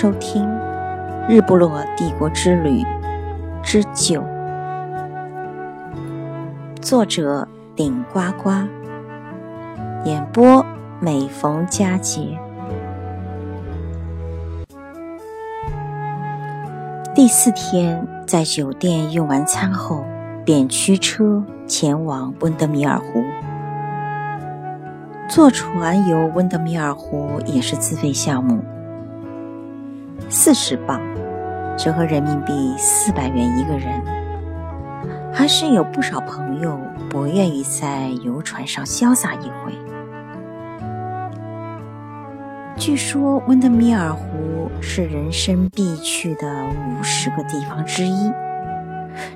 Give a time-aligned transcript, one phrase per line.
[0.00, 0.42] 收听
[1.28, 2.82] 《日不落帝国之旅
[3.62, 4.22] 之九》，
[6.80, 7.46] 作者
[7.76, 8.48] 顶呱呱，
[10.06, 10.64] 演播
[11.00, 12.38] 每逢佳节。
[17.14, 20.06] 第四天，在酒店用完餐后，
[20.46, 23.22] 便驱车前往温德米尔湖。
[25.28, 28.64] 坐船游温德米尔湖也是自费项目。
[30.28, 31.00] 四十磅，
[31.76, 34.00] 折合人民币四百元一个人。
[35.32, 39.72] 还是有不少朋友不愿意在游船上潇洒一回。
[42.76, 48.32] 据说温德米尔湖是人生必去的五十个地方之一，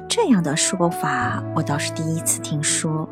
[0.09, 3.09] 这样的说法我倒是第一次听说。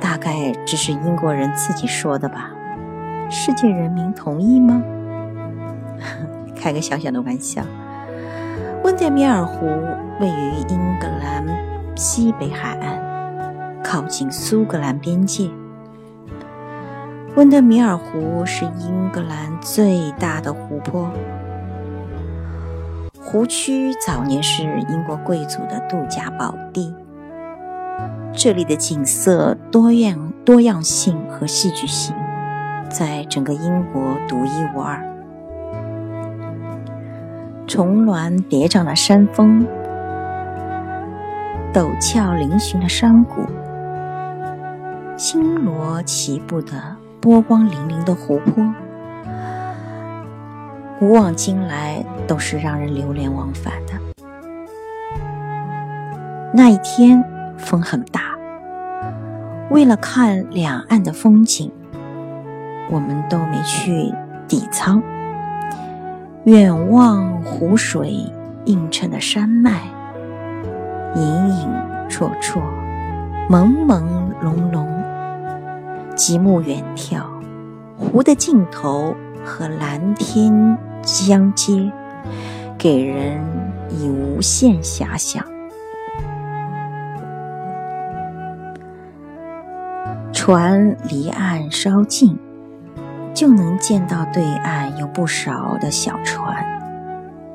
[0.00, 2.50] 大概只是英国人自己说的吧？
[3.30, 4.82] 世界人民同意吗？
[6.58, 7.62] 开个小小的玩笑。
[8.84, 9.66] 温德米尔湖
[10.20, 11.44] 位于英格兰
[11.96, 15.48] 西北海岸，靠近苏格兰边界。
[17.36, 21.10] 温德米尔湖是英格兰最大的湖泊。
[23.20, 26.94] 湖区早年是英国贵族的度假宝地，
[28.32, 32.14] 这里的景色多样、多样性和戏剧性，
[32.88, 35.04] 在整个英国独一无二。
[37.68, 39.66] 重峦叠嶂的山峰，
[41.70, 43.42] 陡峭嶙峋的山谷，
[45.18, 46.72] 星罗棋布的
[47.20, 48.64] 波光粼粼的湖泊，
[50.98, 53.92] 古往今来都是让人流连忘返的。
[56.54, 57.22] 那一天
[57.58, 58.34] 风很大，
[59.68, 61.70] 为了看两岸的风景，
[62.90, 64.10] 我们都没去
[64.48, 65.02] 底仓。
[66.48, 68.24] 远望湖水
[68.64, 69.82] 映衬的山脉，
[71.14, 71.68] 隐隐
[72.08, 72.62] 绰绰，
[73.50, 74.02] 朦朦
[74.42, 74.86] 胧胧，
[76.16, 77.20] 极目远眺，
[77.98, 79.14] 湖的尽头
[79.44, 81.92] 和蓝天相接，
[82.78, 83.38] 给人
[83.90, 85.44] 以无限遐想。
[90.32, 92.38] 船离岸稍近。
[93.38, 96.66] 就能见到对岸有不少的小船，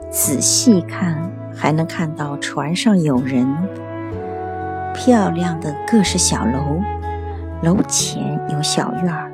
[0.10, 3.46] 仔细看还能看到船上有人。
[4.94, 6.82] 漂亮的各式小楼，
[7.64, 9.30] 楼前有小院儿。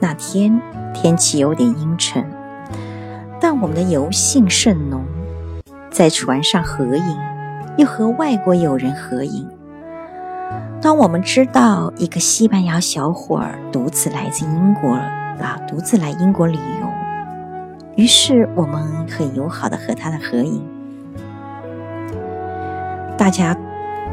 [0.00, 0.58] 那天
[0.94, 2.24] 天气有点阴沉，
[3.38, 5.04] 但我们的游兴甚浓，
[5.90, 7.18] 在船上合影，
[7.76, 9.46] 又和外国友人合影。
[10.82, 16.88] 当我们知道一个西班牙小伙儿独自来自英国啊，独自来英国旅游，
[17.96, 20.66] 于是我们很友好的和他的合影，
[23.18, 23.54] 大家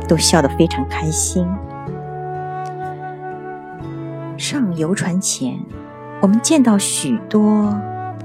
[0.10, 1.48] 都笑得非常开心。
[4.38, 5.58] 上游船前，
[6.20, 7.74] 我们见到许多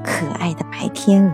[0.02, 1.32] 可爱的白天鹅，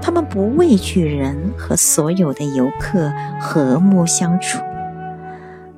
[0.00, 4.58] 它们不畏惧人，和所有的游客和睦相处。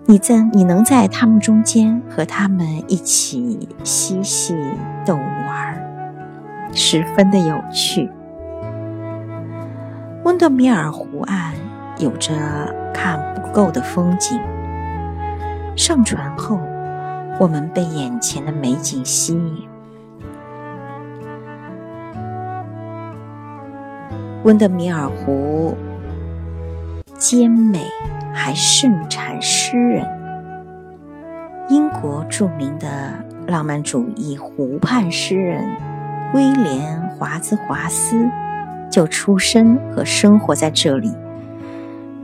[0.06, 4.54] 你在你能在他们中间和他们一起嬉戏
[5.06, 5.82] 逗玩，
[6.74, 8.10] 十分的有趣。
[10.24, 11.54] 温德米尔湖岸
[11.96, 12.34] 有着
[12.92, 14.38] 看不够的风景。
[15.74, 16.60] 上船后，
[17.40, 19.66] 我们被眼前的美景吸引。
[24.42, 25.74] 温德米尔湖
[27.16, 27.86] 兼美。
[28.34, 30.04] 还盛产诗人。
[31.70, 32.88] 英国著名的
[33.46, 35.64] 浪漫主义湖畔诗人
[36.34, 38.28] 威廉·华兹华斯
[38.90, 41.10] 就出生和生活在这里，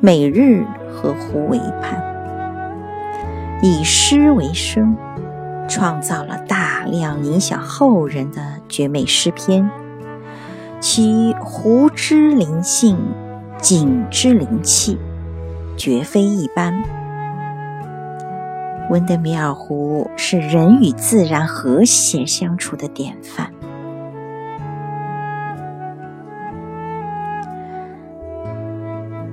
[0.01, 0.63] 每日
[0.93, 2.05] 和湖为伴，
[3.63, 4.95] 以诗为生，
[5.69, 9.71] 创造了大量影响后人的绝美诗篇。
[10.81, 12.99] 其湖之灵性，
[13.59, 14.99] 景之灵气。
[15.81, 16.75] 绝非一般。
[18.91, 23.51] 温德米尔湖是人与自然和谐相处的典范。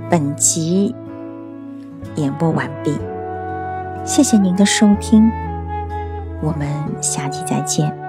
[0.09, 0.95] 本集
[2.15, 2.97] 演播完毕，
[4.05, 5.29] 谢谢您的收听，
[6.41, 6.69] 我们
[7.01, 8.06] 下期再见。